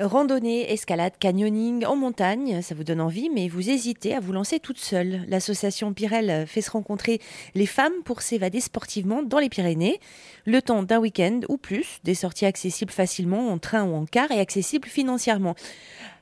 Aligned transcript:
Randonnée, 0.00 0.72
escalade, 0.72 1.14
canyoning 1.18 1.84
en 1.84 1.96
montagne, 1.96 2.62
ça 2.62 2.76
vous 2.76 2.84
donne 2.84 3.00
envie, 3.00 3.30
mais 3.30 3.48
vous 3.48 3.68
hésitez 3.68 4.14
à 4.14 4.20
vous 4.20 4.32
lancer 4.32 4.60
toute 4.60 4.78
seule. 4.78 5.24
L'association 5.26 5.92
Pirel 5.92 6.46
fait 6.46 6.60
se 6.60 6.70
rencontrer 6.70 7.20
les 7.56 7.66
femmes 7.66 8.04
pour 8.04 8.22
s'évader 8.22 8.60
sportivement 8.60 9.24
dans 9.24 9.40
les 9.40 9.48
Pyrénées, 9.48 9.98
le 10.46 10.62
temps 10.62 10.84
d'un 10.84 11.00
week-end 11.00 11.40
ou 11.48 11.56
plus, 11.56 11.98
des 12.04 12.14
sorties 12.14 12.46
accessibles 12.46 12.92
facilement 12.92 13.48
en 13.48 13.58
train 13.58 13.82
ou 13.82 13.92
en 13.96 14.06
car 14.06 14.30
et 14.30 14.38
accessibles 14.38 14.86
financièrement. 14.86 15.56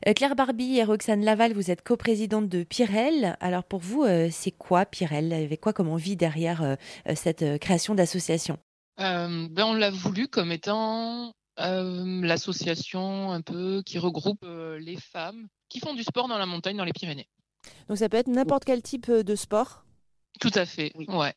Euh, 0.06 0.14
Claire 0.14 0.36
Barbie 0.36 0.79
et 0.79 0.84
Roxane 0.84 1.22
Laval, 1.22 1.52
vous 1.52 1.70
êtes 1.70 1.82
coprésidente 1.82 2.48
de 2.48 2.62
Pirel. 2.62 3.36
Alors 3.40 3.64
pour 3.64 3.80
vous, 3.80 4.04
euh, 4.04 4.29
c'est 4.32 4.52
quoi 4.52 4.86
Pirel 4.86 5.34
Avec 5.34 5.61
quoi 5.61 5.74
comme 5.74 5.88
envie 5.88 6.16
derrière 6.16 6.62
euh, 6.62 6.77
cette 7.14 7.58
création 7.58 7.95
d'association? 7.95 8.58
Ben 8.98 9.50
On 9.58 9.74
l'a 9.74 9.90
voulu 9.90 10.29
comme 10.29 10.50
étant 10.50 11.30
l'association 11.59 13.32
un 13.32 13.41
peu 13.41 13.82
qui 13.84 13.98
regroupe 13.98 14.45
les 14.79 14.96
femmes 14.96 15.49
qui 15.68 15.81
font 15.81 15.94
du 15.94 16.03
sport 16.03 16.29
dans 16.29 16.39
la 16.39 16.46
montagne, 16.46 16.76
dans 16.76 16.85
les 16.85 16.93
Pyrénées. 16.93 17.29
Donc 17.89 17.98
ça 17.98 18.08
peut 18.08 18.17
être 18.17 18.29
n'importe 18.29 18.64
quel 18.64 18.82
type 18.82 19.11
de 19.11 19.35
sport? 19.35 19.84
Tout 20.40 20.53
à 20.54 20.67
fait, 20.67 20.93
oui. 20.95 21.07
ouais. 21.08 21.34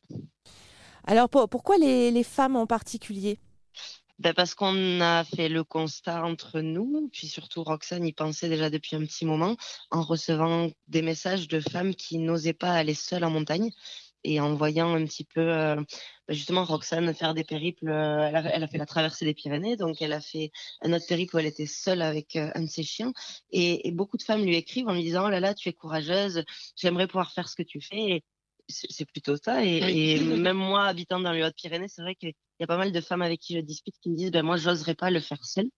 Alors 1.04 1.28
pourquoi 1.28 1.78
les, 1.78 2.22
femmes 2.22 2.56
en 2.56 2.66
particulier? 2.66 3.38
Ben 4.18 4.34
parce 4.34 4.54
qu'on 4.54 5.00
a 5.00 5.24
fait 5.24 5.48
le 5.48 5.64
constat 5.64 6.22
entre 6.24 6.60
nous, 6.60 7.08
puis 7.10 7.26
surtout 7.26 7.64
Roxane 7.64 8.06
y 8.06 8.12
pensait 8.12 8.50
déjà 8.50 8.68
depuis 8.68 8.94
un 8.94 9.00
petit 9.00 9.24
moment, 9.24 9.56
en 9.90 10.02
recevant 10.02 10.70
des 10.88 11.00
messages 11.00 11.48
de 11.48 11.58
femmes 11.58 11.94
qui 11.94 12.18
n'osaient 12.18 12.52
pas 12.52 12.72
aller 12.72 12.92
seules 12.92 13.24
en 13.24 13.30
montagne 13.30 13.70
et 14.24 14.40
en 14.40 14.54
voyant 14.54 14.94
un 14.94 15.04
petit 15.04 15.24
peu 15.24 15.40
euh, 15.40 15.76
bah, 15.76 16.34
justement 16.34 16.64
Roxane 16.64 17.12
faire 17.14 17.34
des 17.34 17.44
périples, 17.44 17.88
euh, 17.88 18.28
elle, 18.28 18.36
a, 18.36 18.54
elle, 18.54 18.62
a, 18.62 18.68
fait 18.68 18.78
la 18.78 18.86
traversée 18.86 19.24
des 19.24 19.34
Pyrénées, 19.34 19.76
donc 19.76 20.02
elle 20.02 20.12
a 20.12 20.20
fait 20.20 20.50
un 20.82 20.92
autre 20.92 21.06
périple 21.06 21.36
où 21.36 21.38
elle 21.38 21.46
était 21.46 21.66
seule 21.66 22.02
avec 22.02 22.36
euh, 22.36 22.50
un 22.54 22.62
de 22.62 22.68
ses 22.68 22.82
chiens, 22.82 23.12
et, 23.50 23.88
et, 23.88 23.92
beaucoup 23.92 24.16
de 24.16 24.22
femmes 24.22 24.44
lui 24.44 24.56
écrivent 24.56 24.88
en 24.88 24.94
lui 24.94 25.02
disant 25.02 25.26
oh 25.26 25.30
là 25.30 25.40
là 25.40 25.54
tu 25.54 25.68
es 25.68 25.72
courageuse, 25.72 26.44
j'aimerais 26.76 27.06
pouvoir 27.06 27.32
faire 27.32 27.48
ce 27.48 27.56
que 27.56 27.62
tu 27.62 27.80
fais. 27.80 28.22
C'est 28.68 29.04
plutôt 29.04 29.36
ça. 29.36 29.64
Et, 29.64 29.78
et, 30.14 30.20
même 30.20 30.56
moi, 30.56 30.84
habitant 30.84 31.18
dans 31.18 31.32
les 31.32 31.42
Hautes-Pyrénées, 31.42 31.88
c'est 31.88 32.02
vrai 32.02 32.14
qu'il 32.14 32.32
y 32.60 32.62
a 32.62 32.68
pas 32.68 32.76
mal 32.76 32.92
de 32.92 33.00
femmes 33.00 33.22
avec 33.22 33.40
qui 33.40 33.56
je 33.56 33.60
discute 33.60 33.96
qui 34.00 34.10
me 34.10 34.16
disent 34.16 34.30
ben 34.30 34.44
moi 34.44 34.56
j'oserais 34.56 34.94
pas 34.94 35.10
le 35.10 35.18
faire 35.18 35.44
seule. 35.44 35.70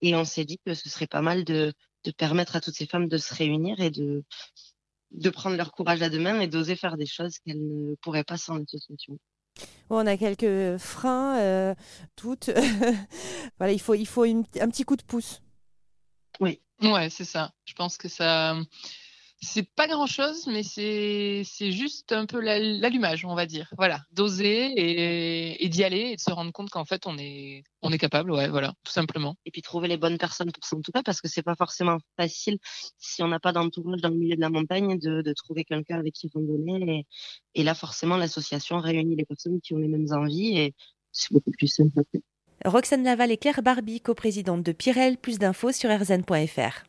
Et 0.00 0.14
on 0.14 0.24
s'est 0.24 0.44
dit 0.44 0.58
que 0.64 0.74
ce 0.74 0.88
serait 0.88 1.08
pas 1.08 1.20
mal 1.20 1.44
de, 1.44 1.74
de 2.04 2.10
permettre 2.10 2.56
à 2.56 2.60
toutes 2.60 2.74
ces 2.74 2.86
femmes 2.86 3.08
de 3.08 3.18
se 3.18 3.34
réunir 3.34 3.80
et 3.80 3.90
de 3.90 4.24
de 5.10 5.30
prendre 5.30 5.56
leur 5.56 5.72
courage 5.72 6.02
à 6.02 6.10
deux 6.10 6.20
mains 6.20 6.40
et 6.40 6.48
d'oser 6.48 6.76
faire 6.76 6.96
des 6.96 7.06
choses 7.06 7.38
qu'elles 7.38 7.60
ne 7.60 7.94
pourraient 7.96 8.24
pas 8.24 8.36
sans 8.36 8.56
l'association. 8.56 9.18
Bon, 9.88 9.96
on 9.96 10.06
a 10.06 10.16
quelques 10.16 10.78
freins, 10.78 11.38
euh, 11.38 11.74
toutes. 12.14 12.50
voilà, 13.58 13.72
il 13.72 13.80
faut, 13.80 13.94
il 13.94 14.06
faut 14.06 14.24
un 14.24 14.42
petit 14.42 14.84
coup 14.84 14.96
de 14.96 15.02
pouce. 15.02 15.42
Oui. 16.40 16.60
Ouais, 16.82 17.10
c'est 17.10 17.24
ça. 17.24 17.50
Je 17.64 17.74
pense 17.74 17.96
que 17.96 18.08
ça, 18.08 18.54
c'est 19.40 19.68
pas 19.74 19.86
grand 19.86 20.06
chose, 20.06 20.46
mais 20.48 20.62
c'est 20.62 21.42
c'est 21.44 21.70
juste 21.70 22.12
un 22.12 22.26
peu 22.26 22.40
l'allumage, 22.40 23.24
on 23.24 23.34
va 23.34 23.46
dire. 23.46 23.72
Voilà, 23.78 24.00
d'oser 24.10 24.72
et, 24.72 25.64
et 25.64 25.68
d'y 25.68 25.84
aller 25.84 26.10
et 26.10 26.16
de 26.16 26.20
se 26.20 26.30
rendre 26.30 26.52
compte 26.52 26.70
qu'en 26.70 26.84
fait 26.84 27.06
on 27.06 27.16
est 27.18 27.62
on 27.82 27.92
est 27.92 27.98
capable, 27.98 28.32
ouais, 28.32 28.48
voilà, 28.48 28.74
tout 28.82 28.92
simplement. 28.92 29.36
Et 29.46 29.52
puis 29.52 29.62
trouver 29.62 29.86
les 29.86 29.96
bonnes 29.96 30.18
personnes 30.18 30.50
pour 30.50 30.64
s'entourer 30.64 31.02
parce 31.04 31.20
que 31.20 31.28
c'est 31.28 31.42
pas 31.42 31.54
forcément 31.54 31.98
facile 32.16 32.58
si 32.98 33.22
on 33.22 33.28
n'a 33.28 33.38
pas 33.38 33.52
d'entourage 33.52 34.00
dans 34.00 34.08
le 34.08 34.16
milieu 34.16 34.34
de 34.34 34.40
la 34.40 34.50
montagne 34.50 34.98
de, 34.98 35.22
de 35.22 35.32
trouver 35.32 35.64
quelqu'un 35.64 35.98
avec 35.98 36.14
qui 36.14 36.28
randonner. 36.34 37.06
Et, 37.54 37.60
et 37.60 37.64
là, 37.64 37.74
forcément, 37.74 38.16
l'association 38.16 38.78
réunit 38.80 39.14
les 39.14 39.24
personnes 39.24 39.60
qui 39.60 39.72
ont 39.74 39.78
les 39.78 39.88
mêmes 39.88 40.12
envies 40.12 40.58
et 40.58 40.74
c'est 41.12 41.32
beaucoup 41.32 41.52
plus 41.52 41.68
simple. 41.68 42.02
Roxane 42.64 43.04
Laval 43.04 43.30
et 43.30 43.36
Claire 43.36 43.62
Barbie, 43.62 44.00
coprésidente 44.00 44.64
de 44.64 44.72
Pirel. 44.72 45.16
Plus 45.16 45.38
d'infos 45.38 45.70
sur 45.70 45.90
rzn.fr. 45.90 46.87